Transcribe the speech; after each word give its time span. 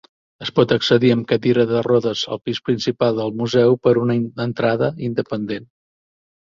Es 0.43 0.51
pot 0.59 0.71
accedir 0.75 1.11
amb 1.15 1.27
cadira 1.31 1.65
de 1.73 1.83
rodes 1.87 2.23
al 2.37 2.41
pis 2.47 2.63
principal 2.71 3.21
del 3.23 3.37
museu 3.43 3.79
per 3.87 3.97
una 4.07 4.21
entrada 4.49 4.95
independent. 5.13 5.75